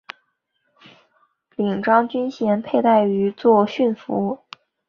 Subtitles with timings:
[1.55, 4.39] 领章军衔佩戴于作训服。